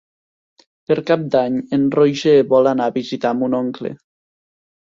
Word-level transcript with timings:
Per 0.91 0.97
Cap 1.09 1.27
d'Any 1.35 1.59
en 1.77 1.85
Roger 1.97 2.35
vol 2.55 2.71
anar 2.73 2.89
a 2.89 2.95
visitar 2.99 3.35
mon 3.43 3.59
oncle. 3.63 3.93